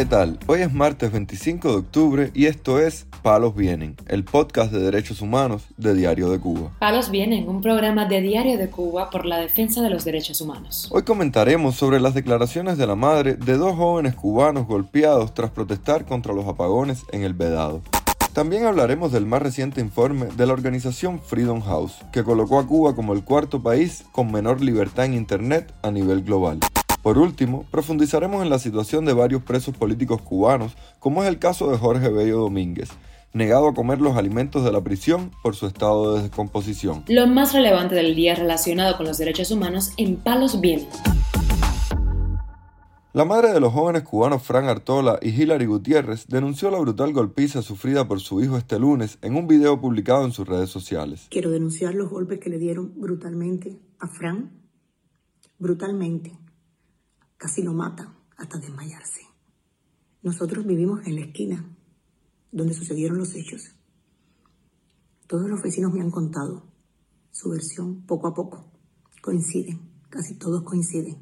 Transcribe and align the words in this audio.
¿Qué 0.00 0.06
tal? 0.06 0.38
Hoy 0.46 0.62
es 0.62 0.72
martes 0.72 1.12
25 1.12 1.68
de 1.68 1.76
octubre 1.76 2.30
y 2.32 2.46
esto 2.46 2.78
es 2.78 3.06
Palos 3.20 3.54
Vienen, 3.54 3.96
el 4.08 4.24
podcast 4.24 4.72
de 4.72 4.78
derechos 4.78 5.20
humanos 5.20 5.66
de 5.76 5.92
Diario 5.92 6.30
de 6.30 6.40
Cuba. 6.40 6.70
Palos 6.78 7.10
Vienen, 7.10 7.46
un 7.46 7.60
programa 7.60 8.06
de 8.06 8.22
Diario 8.22 8.56
de 8.56 8.70
Cuba 8.70 9.10
por 9.10 9.26
la 9.26 9.36
defensa 9.36 9.82
de 9.82 9.90
los 9.90 10.06
derechos 10.06 10.40
humanos. 10.40 10.88
Hoy 10.90 11.02
comentaremos 11.02 11.76
sobre 11.76 12.00
las 12.00 12.14
declaraciones 12.14 12.78
de 12.78 12.86
la 12.86 12.94
madre 12.94 13.34
de 13.34 13.58
dos 13.58 13.76
jóvenes 13.76 14.14
cubanos 14.14 14.66
golpeados 14.66 15.34
tras 15.34 15.50
protestar 15.50 16.06
contra 16.06 16.32
los 16.32 16.46
apagones 16.46 17.04
en 17.12 17.22
el 17.22 17.34
Vedado. 17.34 17.82
También 18.32 18.64
hablaremos 18.64 19.12
del 19.12 19.26
más 19.26 19.42
reciente 19.42 19.82
informe 19.82 20.28
de 20.34 20.46
la 20.46 20.54
organización 20.54 21.20
Freedom 21.20 21.60
House, 21.60 21.98
que 22.10 22.24
colocó 22.24 22.58
a 22.58 22.66
Cuba 22.66 22.94
como 22.94 23.12
el 23.12 23.22
cuarto 23.22 23.62
país 23.62 24.04
con 24.12 24.32
menor 24.32 24.62
libertad 24.62 25.04
en 25.04 25.12
Internet 25.12 25.74
a 25.82 25.90
nivel 25.90 26.22
global. 26.22 26.58
Por 27.02 27.16
último, 27.16 27.64
profundizaremos 27.70 28.42
en 28.42 28.50
la 28.50 28.58
situación 28.58 29.06
de 29.06 29.14
varios 29.14 29.42
presos 29.42 29.74
políticos 29.74 30.20
cubanos, 30.20 30.76
como 30.98 31.22
es 31.22 31.28
el 31.28 31.38
caso 31.38 31.70
de 31.70 31.78
Jorge 31.78 32.10
Bello 32.10 32.38
Domínguez, 32.40 32.90
negado 33.32 33.68
a 33.68 33.74
comer 33.74 34.00
los 34.00 34.16
alimentos 34.16 34.64
de 34.64 34.72
la 34.72 34.82
prisión 34.82 35.30
por 35.42 35.56
su 35.56 35.66
estado 35.66 36.14
de 36.14 36.22
descomposición. 36.22 37.04
Lo 37.08 37.26
más 37.26 37.54
relevante 37.54 37.94
del 37.94 38.14
día 38.14 38.34
relacionado 38.34 38.98
con 38.98 39.06
los 39.06 39.16
derechos 39.16 39.50
humanos 39.50 39.92
en 39.96 40.16
Palos 40.16 40.60
Vientos. 40.60 41.00
La 43.12 43.24
madre 43.24 43.52
de 43.52 43.58
los 43.58 43.72
jóvenes 43.72 44.02
cubanos 44.02 44.42
Fran 44.42 44.68
Artola 44.68 45.18
y 45.20 45.30
Hilary 45.30 45.66
Gutiérrez 45.66 46.28
denunció 46.28 46.70
la 46.70 46.78
brutal 46.78 47.12
golpiza 47.12 47.60
sufrida 47.60 48.06
por 48.06 48.20
su 48.20 48.40
hijo 48.40 48.56
este 48.56 48.78
lunes 48.78 49.18
en 49.22 49.34
un 49.34 49.48
video 49.48 49.80
publicado 49.80 50.24
en 50.24 50.32
sus 50.32 50.46
redes 50.46 50.70
sociales. 50.70 51.26
Quiero 51.28 51.50
denunciar 51.50 51.94
los 51.94 52.08
golpes 52.08 52.38
que 52.38 52.50
le 52.50 52.58
dieron 52.58 52.92
brutalmente 53.00 53.80
a 53.98 54.06
Fran, 54.06 54.52
brutalmente, 55.58 56.38
casi 57.40 57.62
lo 57.62 57.72
matan 57.72 58.14
hasta 58.36 58.58
desmayarse. 58.58 59.22
Nosotros 60.22 60.66
vivimos 60.66 61.06
en 61.06 61.14
la 61.14 61.22
esquina 61.22 61.74
donde 62.52 62.74
sucedieron 62.74 63.16
los 63.16 63.34
hechos. 63.34 63.62
Todos 65.26 65.48
los 65.48 65.62
vecinos 65.62 65.90
me 65.94 66.02
han 66.02 66.10
contado 66.10 66.66
su 67.30 67.48
versión 67.48 68.02
poco 68.02 68.28
a 68.28 68.34
poco. 68.34 68.70
Coinciden, 69.22 69.80
casi 70.10 70.34
todos 70.34 70.64
coinciden. 70.64 71.16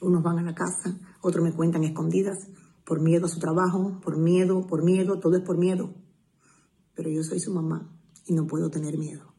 Unos 0.00 0.22
van 0.22 0.38
a 0.38 0.42
la 0.42 0.54
casa, 0.54 1.00
otros 1.20 1.42
me 1.42 1.52
cuentan 1.52 1.82
escondidas, 1.82 2.38
por 2.84 3.00
miedo 3.00 3.26
a 3.26 3.28
su 3.28 3.40
trabajo, 3.40 4.00
por 4.04 4.16
miedo, 4.16 4.68
por 4.68 4.84
miedo, 4.84 5.18
todo 5.18 5.36
es 5.36 5.42
por 5.42 5.58
miedo. 5.58 5.94
Pero 6.94 7.10
yo 7.10 7.24
soy 7.24 7.40
su 7.40 7.52
mamá 7.52 7.92
y 8.24 8.34
no 8.34 8.46
puedo 8.46 8.70
tener 8.70 8.98
miedo. 8.98 9.34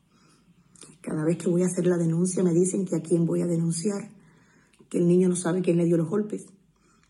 Cada 0.99 1.23
vez 1.23 1.37
que 1.37 1.49
voy 1.49 1.63
a 1.63 1.67
hacer 1.67 1.87
la 1.87 1.97
denuncia 1.97 2.43
me 2.43 2.51
dicen 2.51 2.83
que 2.83 2.97
a 2.97 3.01
quién 3.01 3.25
voy 3.25 3.43
a 3.43 3.47
denunciar 3.47 4.14
que 4.89 4.97
el 4.97 5.07
niño 5.07 5.29
no 5.29 5.35
sabe 5.35 5.61
quién 5.61 5.77
le 5.77 5.85
dio 5.85 5.97
los 5.97 6.09
golpes. 6.09 6.45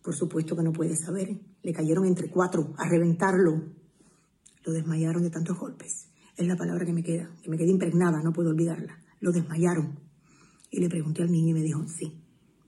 Por 0.03 0.15
supuesto 0.15 0.55
que 0.55 0.63
no 0.63 0.71
puede 0.71 0.95
saber. 0.95 1.39
Le 1.63 1.73
cayeron 1.73 2.05
entre 2.05 2.29
cuatro 2.29 2.73
a 2.77 2.87
reventarlo. 2.87 3.63
Lo 4.63 4.73
desmayaron 4.73 5.23
de 5.23 5.29
tantos 5.29 5.57
golpes. 5.57 6.09
Es 6.37 6.47
la 6.47 6.55
palabra 6.55 6.85
que 6.85 6.93
me 6.93 7.03
queda, 7.03 7.29
que 7.41 7.49
me 7.49 7.57
queda 7.57 7.69
impregnada, 7.69 8.21
no 8.21 8.33
puedo 8.33 8.49
olvidarla. 8.49 8.99
Lo 9.19 9.31
desmayaron. 9.31 9.99
Y 10.69 10.79
le 10.79 10.89
pregunté 10.89 11.23
al 11.23 11.31
niño 11.31 11.51
y 11.51 11.53
me 11.53 11.61
dijo, 11.61 11.85
sí, 11.87 12.13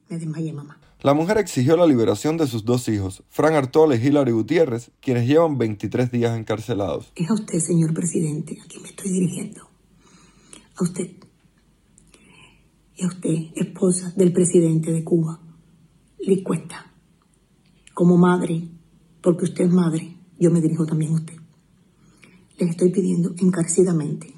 me 0.09 0.17
desmayé, 0.17 0.53
mamá. 0.53 0.79
La 1.01 1.13
mujer 1.13 1.37
exigió 1.37 1.77
la 1.77 1.85
liberación 1.85 2.37
de 2.37 2.47
sus 2.47 2.65
dos 2.65 2.87
hijos, 2.87 3.23
Fran 3.29 3.53
Artola 3.53 3.95
y 3.95 4.07
Hilary 4.07 4.31
Gutiérrez, 4.31 4.89
quienes 4.99 5.27
llevan 5.27 5.57
23 5.57 6.09
días 6.11 6.35
encarcelados. 6.37 7.11
Es 7.15 7.29
a 7.29 7.33
usted, 7.33 7.59
señor 7.59 7.93
presidente, 7.93 8.57
a 8.59 8.67
quien 8.67 8.81
me 8.81 8.89
estoy 8.89 9.11
dirigiendo. 9.11 9.69
A 10.75 10.83
usted, 10.83 11.11
y 12.97 13.03
a 13.03 13.07
usted, 13.07 13.51
esposa 13.55 14.11
del 14.15 14.33
presidente 14.33 14.91
de 14.91 15.03
Cuba, 15.03 15.39
le 16.19 16.43
cuesta. 16.43 16.91
Como 17.93 18.17
madre, 18.17 18.67
porque 19.21 19.45
usted 19.45 19.65
es 19.65 19.71
madre, 19.71 20.17
yo 20.39 20.49
me 20.49 20.61
dirijo 20.61 20.85
también 20.85 21.11
a 21.11 21.15
usted. 21.15 21.35
Les 22.57 22.71
estoy 22.71 22.91
pidiendo 22.91 23.35
encarecidamente, 23.37 24.33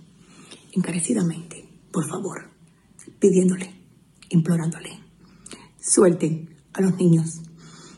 encarecidamente, 0.74 1.70
por 1.92 2.06
favor, 2.10 2.50
pidiéndole, 3.18 3.74
implorándole, 4.30 4.90
suelten 5.80 6.50
a 6.74 6.82
los 6.82 6.98
niños 6.98 7.40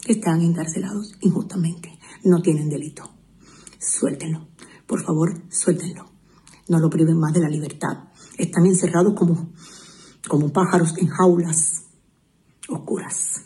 que 0.06 0.13
están 0.13 0.41
encarcelados 0.41 1.16
injustamente, 1.22 1.97
no 2.24 2.40
tienen 2.44 2.69
delito. 2.69 3.09
Suéltenlo, 3.80 4.47
por 4.86 5.03
favor, 5.03 5.41
suéltenlo. 5.50 6.06
No 6.68 6.80
lo 6.80 6.90
priven 6.90 7.18
más 7.18 7.34
de 7.34 7.41
la 7.41 7.50
libertad. 7.50 8.09
Están 8.38 8.68
encerrados 8.68 9.13
como 9.16 9.52
como 10.28 10.50
pájaros 10.50 10.98
en 10.98 11.08
jaulas 11.08 11.86
oscuras. 12.70 13.46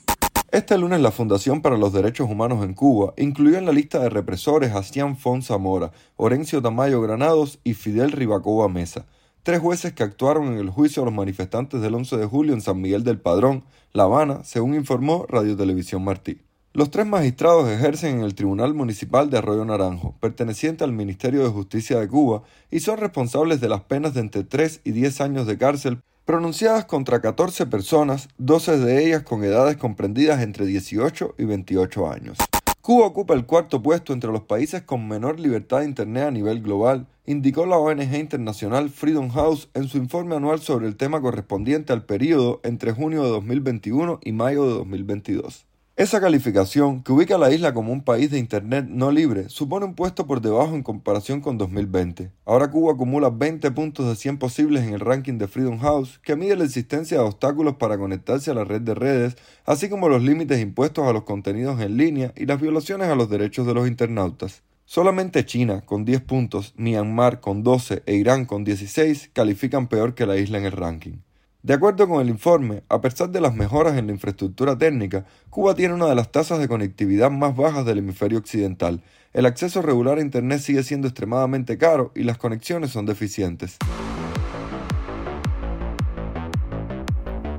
Este 0.51 0.77
lunes 0.77 1.01
la 1.01 1.11
Fundación 1.11 1.61
para 1.61 1.77
los 1.77 1.91
Derechos 1.91 2.29
Humanos 2.29 2.63
en 2.63 2.73
Cuba 2.73 3.13
incluyó 3.17 3.57
en 3.57 3.65
la 3.65 3.73
lista 3.73 3.99
de 3.99 4.09
represores 4.09 4.73
a 4.73 4.83
Cian 4.83 5.17
Fon 5.17 5.41
Zamora, 5.41 5.91
Orencio 6.15 6.61
Tamayo 6.61 7.01
Granados 7.01 7.59
y 7.63 7.73
Fidel 7.73 8.11
Ribacoa 8.11 8.69
Mesa, 8.69 9.05
tres 9.43 9.59
jueces 9.59 9.93
que 9.93 10.03
actuaron 10.03 10.53
en 10.53 10.59
el 10.59 10.69
juicio 10.69 11.01
a 11.01 11.05
los 11.05 11.13
manifestantes 11.13 11.81
del 11.81 11.95
11 11.95 12.17
de 12.17 12.25
julio 12.25 12.53
en 12.53 12.61
San 12.61 12.79
Miguel 12.79 13.03
del 13.03 13.19
Padrón, 13.19 13.65
La 13.91 14.03
Habana, 14.03 14.43
según 14.43 14.75
informó 14.75 15.25
Radio 15.27 15.57
Televisión 15.57 16.03
Martí. 16.03 16.39
Los 16.71 16.89
tres 16.89 17.05
magistrados 17.05 17.69
ejercen 17.69 18.17
en 18.17 18.23
el 18.23 18.35
Tribunal 18.35 18.73
Municipal 18.73 19.29
de 19.29 19.37
Arroyo 19.37 19.63
Naranjo, 19.63 20.15
perteneciente 20.19 20.83
al 20.83 20.91
Ministerio 20.91 21.43
de 21.43 21.49
Justicia 21.49 21.99
de 21.99 22.07
Cuba, 22.07 22.43
y 22.71 22.81
son 22.81 22.97
responsables 22.97 23.61
de 23.61 23.69
las 23.69 23.81
penas 23.81 24.13
de 24.13 24.21
entre 24.21 24.43
3 24.43 24.81
y 24.83 24.91
10 24.91 25.21
años 25.21 25.47
de 25.47 25.57
cárcel 25.57 26.01
pronunciadas 26.25 26.85
contra 26.85 27.21
14 27.21 27.67
personas, 27.67 28.29
12 28.39 28.79
de 28.79 29.05
ellas 29.05 29.23
con 29.23 29.43
edades 29.43 29.77
comprendidas 29.77 30.41
entre 30.41 30.65
18 30.65 31.35
y 31.37 31.45
28 31.45 32.09
años. 32.11 32.37
Cuba 32.81 33.05
ocupa 33.05 33.35
el 33.35 33.45
cuarto 33.45 33.81
puesto 33.81 34.11
entre 34.11 34.31
los 34.31 34.41
países 34.41 34.81
con 34.81 35.07
menor 35.07 35.39
libertad 35.39 35.79
de 35.79 35.85
Internet 35.85 36.25
a 36.25 36.31
nivel 36.31 36.61
global, 36.61 37.07
indicó 37.25 37.65
la 37.65 37.77
ONG 37.77 38.15
internacional 38.15 38.89
Freedom 38.89 39.29
House 39.29 39.69
en 39.73 39.87
su 39.87 39.97
informe 39.97 40.35
anual 40.35 40.59
sobre 40.61 40.87
el 40.87 40.95
tema 40.95 41.21
correspondiente 41.21 41.93
al 41.93 42.05
periodo 42.05 42.59
entre 42.63 42.91
junio 42.91 43.23
de 43.23 43.29
2021 43.29 44.19
y 44.23 44.31
mayo 44.31 44.67
de 44.67 44.73
2022. 44.73 45.65
Esa 45.97 46.19
calificación, 46.19 47.03
que 47.03 47.13
ubica 47.13 47.35
a 47.35 47.37
la 47.37 47.53
isla 47.53 47.73
como 47.73 47.93
un 47.93 48.03
país 48.03 48.29
de 48.29 48.37
Internet 48.37 48.85
no 48.89 49.11
libre, 49.11 49.47
supone 49.47 49.85
un 49.85 49.95
puesto 49.95 50.27
por 50.27 50.41
debajo 50.41 50.75
en 50.75 50.83
comparación 50.83 51.39
con 51.39 51.57
2020. 51.57 52.31
Ahora 52.43 52.69
Cuba 52.69 52.91
acumula 52.91 53.29
20 53.29 53.71
puntos 53.71 54.05
de 54.05 54.17
100 54.17 54.37
posibles 54.37 54.83
en 54.83 54.93
el 54.93 54.99
ranking 54.99 55.37
de 55.37 55.47
Freedom 55.47 55.79
House, 55.79 56.19
que 56.21 56.35
mide 56.35 56.57
la 56.57 56.65
existencia 56.65 57.19
de 57.19 57.23
obstáculos 57.23 57.77
para 57.77 57.97
conectarse 57.97 58.51
a 58.51 58.55
la 58.55 58.65
red 58.65 58.81
de 58.81 58.93
redes, 58.93 59.37
así 59.63 59.87
como 59.87 60.09
los 60.09 60.21
límites 60.21 60.59
impuestos 60.59 61.07
a 61.07 61.13
los 61.13 61.23
contenidos 61.23 61.79
en 61.79 61.95
línea 61.95 62.33
y 62.35 62.45
las 62.45 62.59
violaciones 62.59 63.07
a 63.07 63.15
los 63.15 63.29
derechos 63.29 63.65
de 63.65 63.75
los 63.75 63.87
internautas. 63.87 64.63
Solamente 64.83 65.45
China, 65.45 65.79
con 65.85 66.03
10 66.03 66.19
puntos, 66.23 66.73
Myanmar 66.75 67.39
con 67.39 67.63
12 67.63 68.03
e 68.05 68.15
Irán 68.15 68.43
con 68.43 68.65
16 68.65 69.29
califican 69.31 69.87
peor 69.87 70.13
que 70.13 70.25
la 70.25 70.35
isla 70.35 70.57
en 70.57 70.65
el 70.65 70.73
ranking. 70.73 71.19
De 71.65 71.73
acuerdo 71.73 72.07
con 72.07 72.21
el 72.21 72.29
informe, 72.29 72.83
a 72.89 73.01
pesar 73.01 73.31
de 73.31 73.41
las 73.41 73.55
mejoras 73.55 73.97
en 73.97 74.05
la 74.05 74.13
infraestructura 74.13 74.77
técnica, 74.77 75.25
Cuba 75.49 75.73
tiene 75.73 75.95
una 75.95 76.05
de 76.05 76.13
las 76.13 76.31
tasas 76.31 76.59
de 76.59 76.67
conectividad 76.67 77.31
más 77.31 77.55
bajas 77.55 77.83
del 77.87 77.97
hemisferio 77.97 78.37
occidental. 78.37 79.01
El 79.33 79.47
acceso 79.47 79.81
regular 79.81 80.19
a 80.19 80.21
Internet 80.21 80.59
sigue 80.59 80.83
siendo 80.83 81.07
extremadamente 81.07 81.79
caro 81.79 82.11
y 82.13 82.21
las 82.21 82.37
conexiones 82.37 82.91
son 82.91 83.07
deficientes. 83.07 83.77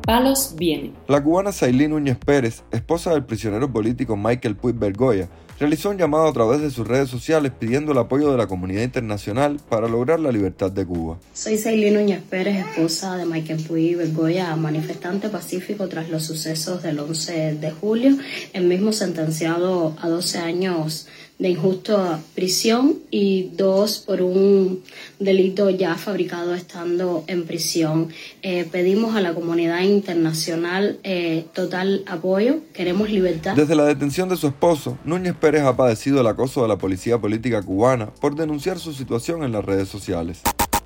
Palos 0.06 0.54
viene. 0.56 0.92
La 1.08 1.20
cubana 1.20 1.50
Sailín 1.50 1.90
Núñez 1.90 2.16
Pérez, 2.16 2.62
esposa 2.70 3.10
del 3.10 3.24
prisionero 3.24 3.72
político 3.72 4.16
Michael 4.16 4.54
Puig 4.54 4.76
Bergoya, 4.76 5.28
realizó 5.58 5.90
un 5.90 5.98
llamado 5.98 6.26
a 6.26 6.32
través 6.32 6.60
de 6.60 6.70
sus 6.70 6.86
redes 6.86 7.08
sociales 7.08 7.52
pidiendo 7.58 7.92
el 7.92 7.98
apoyo 7.98 8.30
de 8.30 8.36
la 8.36 8.46
comunidad 8.46 8.82
internacional 8.82 9.60
para 9.68 9.88
lograr 9.88 10.20
la 10.20 10.30
libertad 10.30 10.70
de 10.70 10.84
Cuba. 10.84 11.18
Soy 11.32 11.56
Sailín 11.56 11.94
Núñez 11.94 12.22
Pérez, 12.22 12.66
esposa 12.66 13.16
de 13.16 13.24
Michael 13.24 13.62
Puig 13.64 13.96
Bergoya, 13.96 14.54
manifestante 14.56 15.28
pacífico 15.28 15.88
tras 15.88 16.08
los 16.08 16.24
sucesos 16.24 16.82
del 16.82 16.98
11 16.98 17.54
de 17.54 17.70
julio, 17.70 18.16
el 18.52 18.64
mismo 18.64 18.92
sentenciado 18.92 19.96
a 20.00 20.08
12 20.08 20.38
años 20.38 21.06
de 21.38 21.50
injusta 21.50 22.20
prisión 22.34 22.94
y 23.10 23.50
dos 23.54 23.98
por 23.98 24.22
un 24.22 24.82
delito 25.18 25.68
ya 25.70 25.94
fabricado 25.96 26.54
estando 26.54 27.24
en 27.26 27.44
prisión. 27.44 28.08
Eh, 28.42 28.66
pedimos 28.70 29.16
a 29.16 29.20
la 29.20 29.34
comunidad 29.34 29.80
internacional 29.80 30.98
eh, 31.02 31.44
total 31.52 32.04
apoyo, 32.06 32.60
queremos 32.72 33.10
libertad. 33.10 33.54
Desde 33.54 33.74
la 33.74 33.84
detención 33.84 34.28
de 34.28 34.36
su 34.36 34.46
esposo, 34.46 34.98
Núñez 35.04 35.34
Pérez 35.34 35.62
ha 35.62 35.76
padecido 35.76 36.20
el 36.20 36.26
acoso 36.26 36.62
de 36.62 36.68
la 36.68 36.78
policía 36.78 37.18
política 37.18 37.62
cubana 37.62 38.06
por 38.20 38.34
denunciar 38.34 38.78
su 38.78 38.92
situación 38.92 39.42
en 39.42 39.52
las 39.52 39.64
redes 39.64 39.88
sociales. 39.88 40.42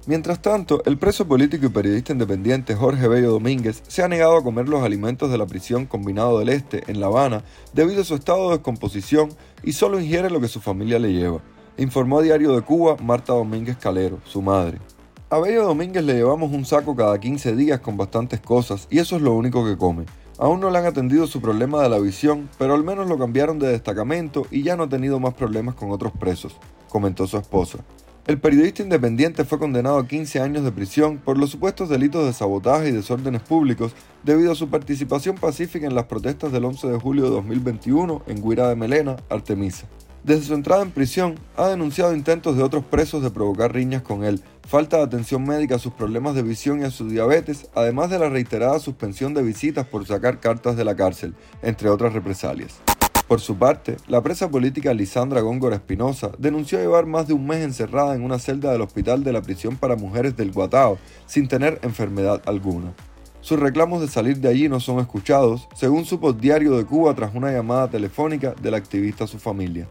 Mientras 0.07 0.41
tanto, 0.41 0.83
el 0.87 0.97
preso 0.97 1.29
político 1.29 1.67
y 1.67 1.69
periodista 1.69 2.15
independiente 2.15 2.75
Jorge 2.75 3.07
Bello 3.07 3.33
Domínguez 3.33 3.83
se 3.87 4.03
ha 4.03 4.09
negado 4.09 4.39
a 4.39 4.43
comer 4.43 4.67
los 4.67 4.83
alimentos 4.83 5.31
de 5.31 5.37
la 5.37 5.47
prisión 5.47 5.85
Combinado 5.85 6.39
del 6.39 6.49
Este 6.49 6.91
en 6.91 7.01
La 7.01 7.09
Habana 7.09 7.45
debido 7.75 8.01
a 8.01 8.05
su 8.05 8.15
estado 8.15 8.49
de 8.49 8.57
descomposición 8.57 9.29
y 9.63 9.75
solo 9.75 10.01
ingiere 10.01 10.31
lo 10.31 10.41
que 10.41 10.49
su 10.49 10.63
familia 10.63 10.99
le 10.99 11.13
lleva, 11.13 11.43
informó 11.77 12.19
a 12.19 12.23
Diario 12.23 12.57
de 12.57 12.63
Cuba 12.63 12.97
Marta 13.03 13.35
Domínguez 13.35 13.77
Calero, 13.77 14.21
su 14.25 14.41
madre. 14.41 14.79
A 15.29 15.39
Bello 15.39 15.65
Domínguez 15.65 16.03
le 16.03 16.15
llevamos 16.15 16.51
un 16.51 16.65
saco 16.65 16.97
cada 16.97 17.21
15 17.21 17.55
días 17.55 17.81
con 17.81 17.99
bastantes 17.99 18.41
cosas 18.41 18.89
y 18.91 19.01
eso 19.01 19.17
es 19.17 19.23
lo 19.23 19.35
único 19.35 19.67
que 19.67 19.77
come. 19.77 20.07
Aún 20.39 20.61
no 20.61 20.71
le 20.71 20.79
han 20.79 20.87
atendido 20.87 21.27
su 21.27 21.43
problema 21.43 21.83
de 21.83 21.91
la 21.91 21.99
visión, 21.99 22.49
pero 22.59 22.73
al 22.73 22.85
menos 22.85 23.07
lo 23.07 23.19
cambiaron 23.19 23.59
de 23.59 23.69
destacamento 23.69 24.47
y 24.51 24.63
ya 24.63 24.77
no 24.77 24.85
ha 24.85 24.89
tenido 24.89 25.21
más 25.21 25.35
problemas 25.35 25.75
con 25.75 25.91
otros 25.91 26.13
presos, 26.19 26.57
comentó 26.89 27.27
su 27.27 27.37
esposa. 27.37 27.81
El 28.27 28.39
periodista 28.39 28.83
independiente 28.83 29.45
fue 29.45 29.59
condenado 29.59 29.99
a 29.99 30.07
15 30.07 30.41
años 30.41 30.63
de 30.63 30.71
prisión 30.71 31.19
por 31.19 31.39
los 31.39 31.51
supuestos 31.51 31.89
delitos 31.89 32.27
de 32.27 32.35
sabotaje 32.35 32.91
y 32.91 32.93
desórdenes 32.93 33.41
públicos 33.41 33.93
debido 34.23 34.53
a 34.53 34.55
su 34.55 34.69
participación 34.69 35.37
pacífica 35.37 35.87
en 35.87 35.95
las 35.95 36.05
protestas 36.05 36.53
del 36.53 36.67
11 36.67 36.89
de 36.89 36.99
julio 36.99 37.25
de 37.25 37.31
2021 37.31 38.23
en 38.27 38.43
Guira 38.43 38.69
de 38.69 38.77
Melena, 38.77 39.17
Artemisa. 39.31 39.89
Desde 40.23 40.45
su 40.45 40.55
entrada 40.55 40.83
en 40.83 40.91
prisión, 40.91 41.37
ha 41.57 41.69
denunciado 41.69 42.15
intentos 42.15 42.55
de 42.55 42.63
otros 42.63 42.85
presos 42.85 43.23
de 43.23 43.31
provocar 43.31 43.73
riñas 43.73 44.03
con 44.03 44.23
él, 44.23 44.43
falta 44.69 44.99
de 44.99 45.05
atención 45.05 45.43
médica 45.45 45.77
a 45.77 45.79
sus 45.79 45.95
problemas 45.95 46.35
de 46.35 46.43
visión 46.43 46.83
y 46.83 46.85
a 46.85 46.91
su 46.91 47.09
diabetes, 47.09 47.71
además 47.75 48.11
de 48.11 48.19
la 48.19 48.29
reiterada 48.29 48.79
suspensión 48.81 49.33
de 49.33 49.43
visitas 49.43 49.87
por 49.87 50.07
sacar 50.07 50.39
cartas 50.39 50.77
de 50.77 50.85
la 50.85 50.95
cárcel, 50.95 51.35
entre 51.63 51.89
otras 51.89 52.13
represalias. 52.13 52.83
Por 53.31 53.41
su 53.41 53.57
parte, 53.57 53.97
la 54.09 54.25
presa 54.25 54.51
política 54.51 54.93
Lisandra 54.93 55.41
Góngora 55.41 55.77
Espinosa 55.77 56.33
denunció 56.37 56.81
llevar 56.81 57.07
más 57.07 57.29
de 57.29 57.33
un 57.33 57.47
mes 57.47 57.63
encerrada 57.63 58.17
en 58.17 58.25
una 58.25 58.41
celda 58.41 58.73
del 58.73 58.81
hospital 58.81 59.23
de 59.23 59.33
la 59.33 59.41
prisión 59.41 59.77
para 59.77 59.95
mujeres 59.95 60.37
del 60.37 60.51
Guatao 60.51 60.99
sin 61.27 61.47
tener 61.47 61.79
enfermedad 61.83 62.43
alguna. 62.45 62.93
Sus 63.41 63.61
reclamos 63.61 64.01
de 64.01 64.09
salir 64.09 64.39
de 64.39 64.49
allí 64.49 64.69
no 64.69 64.81
son 64.81 64.99
escuchados, 64.99 65.69
según 65.77 66.07
supo 66.07 66.33
Diario 66.33 66.77
de 66.77 66.85
Cuba 66.85 67.15
tras 67.15 67.33
una 67.33 67.53
llamada 67.53 67.89
telefónica 67.89 68.57
del 68.61 68.75
activista 68.75 69.23
a 69.23 69.29
su 69.29 69.39
familia. 69.39 69.87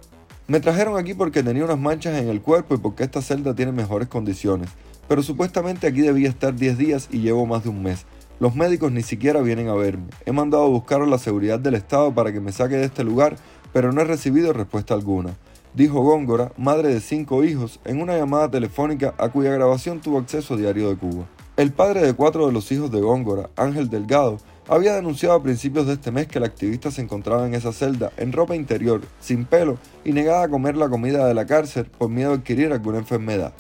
Me 0.50 0.60
trajeron 0.60 1.00
aquí 1.00 1.14
porque 1.14 1.42
tenía 1.42 1.64
unas 1.64 1.80
manchas 1.80 2.22
en 2.22 2.28
el 2.28 2.42
cuerpo 2.42 2.76
y 2.76 2.80
porque 2.80 3.06
esta 3.06 3.22
celda 3.22 3.56
tiene 3.56 3.72
mejores 3.72 4.10
condiciones, 4.10 4.70
pero 5.08 5.24
supuestamente 5.24 5.88
aquí 5.88 6.02
debía 6.02 6.28
estar 6.28 6.56
10 6.56 6.78
días 6.78 7.08
y 7.10 7.20
llevo 7.20 7.46
más 7.46 7.64
de 7.64 7.70
un 7.70 7.84
mes. 7.84 8.06
Los 8.40 8.56
médicos 8.56 8.94
ni 8.94 9.04
siquiera 9.04 9.42
vienen 9.42 9.68
a 9.68 9.74
verme. 9.74 10.08
He 10.26 10.32
mandado 10.32 10.64
a 10.64 10.70
buscar 10.70 11.02
a 11.02 11.06
la 11.06 11.18
seguridad 11.18 11.60
del 11.60 11.76
Estado 11.76 12.14
para 12.14 12.32
que 12.32 12.40
me 12.40 12.54
saque 12.54 12.76
de 12.76 12.86
este 12.86 13.04
lugar, 13.04 13.36
pero 13.74 13.92
no 13.92 14.00
he 14.00 14.06
recibido 14.06 14.54
respuesta 14.54 14.94
alguna. 14.94 15.36
Dijo 15.74 16.02
Góngora, 16.02 16.54
madre 16.58 16.94
de 16.94 17.02
cinco 17.02 17.44
hijos, 17.44 17.82
en 17.84 18.02
una 18.02 18.18
llamada 18.18 18.50
telefónica 18.50 19.14
a 19.18 19.28
cuya 19.28 19.52
grabación 19.52 20.00
tuvo 20.00 20.20
acceso 20.20 20.54
a 20.54 20.58
Diario 20.58 20.90
de 20.90 20.96
Cuba. 20.96 21.26
El 21.58 21.74
padre 21.74 22.02
de 22.02 22.14
cuatro 22.14 22.48
de 22.48 22.54
los 22.54 22.72
hijos 22.72 22.90
de 22.92 23.02
Góngora, 23.02 23.50
Ángel 23.58 23.90
Delgado, 23.90 24.38
había 24.70 24.96
denunciado 24.96 25.36
a 25.36 25.44
principios 25.44 25.86
de 25.86 25.94
este 25.94 26.12
mes 26.12 26.28
que 26.28 26.38
el 26.38 26.46
activista 26.46 26.92
se 26.92 27.02
encontraba 27.02 27.46
en 27.46 27.56
esa 27.56 27.74
celda 27.74 28.14
en 28.16 28.32
ropa 28.32 28.56
interior, 28.56 29.02
sin 29.20 29.44
pelo 29.44 29.78
y 30.06 30.14
negada 30.14 30.44
a 30.44 30.50
comer 30.50 30.78
la 30.78 30.88
comida 30.88 31.28
de 31.28 31.34
la 31.34 31.46
cárcel 31.46 31.88
por 31.88 32.10
miedo 32.10 32.32
a 32.32 32.36
adquirir 32.36 32.72
alguna 32.72 33.00
enfermedad. 33.00 33.54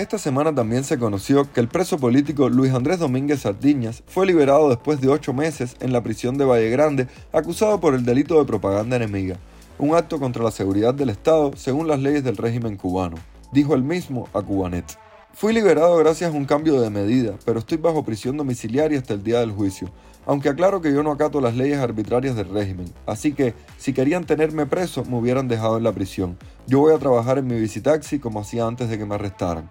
Esta 0.00 0.16
semana 0.16 0.54
también 0.54 0.82
se 0.82 0.98
conoció 0.98 1.52
que 1.52 1.60
el 1.60 1.68
preso 1.68 1.98
político 1.98 2.48
Luis 2.48 2.72
Andrés 2.72 3.00
Domínguez 3.00 3.40
Sardiñas 3.40 4.02
fue 4.06 4.24
liberado 4.24 4.70
después 4.70 4.98
de 5.02 5.08
ocho 5.08 5.34
meses 5.34 5.76
en 5.80 5.92
la 5.92 6.02
prisión 6.02 6.38
de 6.38 6.46
Valle 6.46 6.70
Grande 6.70 7.06
acusado 7.34 7.80
por 7.80 7.92
el 7.92 8.02
delito 8.02 8.38
de 8.38 8.46
propaganda 8.46 8.96
enemiga, 8.96 9.36
un 9.78 9.94
acto 9.94 10.18
contra 10.18 10.42
la 10.42 10.52
seguridad 10.52 10.94
del 10.94 11.10
Estado 11.10 11.50
según 11.54 11.86
las 11.86 11.98
leyes 11.98 12.24
del 12.24 12.38
régimen 12.38 12.78
cubano, 12.78 13.18
dijo 13.52 13.74
el 13.74 13.82
mismo 13.82 14.26
a 14.32 14.40
Cubanet. 14.40 14.86
Fui 15.34 15.52
liberado 15.52 15.98
gracias 15.98 16.32
a 16.32 16.36
un 16.36 16.46
cambio 16.46 16.80
de 16.80 16.88
medida, 16.88 17.34
pero 17.44 17.58
estoy 17.58 17.76
bajo 17.76 18.02
prisión 18.02 18.38
domiciliaria 18.38 18.98
hasta 18.98 19.12
el 19.12 19.22
día 19.22 19.40
del 19.40 19.52
juicio 19.52 19.90
aunque 20.26 20.48
aclaro 20.48 20.80
que 20.80 20.92
yo 20.92 21.02
no 21.02 21.12
acato 21.12 21.40
las 21.40 21.56
leyes 21.56 21.78
arbitrarias 21.78 22.36
del 22.36 22.48
régimen, 22.48 22.92
así 23.06 23.32
que 23.32 23.54
si 23.78 23.92
querían 23.92 24.24
tenerme 24.24 24.66
preso 24.66 25.04
me 25.04 25.16
hubieran 25.16 25.48
dejado 25.48 25.76
en 25.78 25.84
la 25.84 25.92
prisión. 25.92 26.38
Yo 26.66 26.80
voy 26.80 26.94
a 26.94 26.98
trabajar 26.98 27.38
en 27.38 27.46
mi 27.46 27.58
visitaxi 27.58 28.18
como 28.18 28.40
hacía 28.40 28.66
antes 28.66 28.88
de 28.88 28.98
que 28.98 29.06
me 29.06 29.14
arrestaran, 29.14 29.70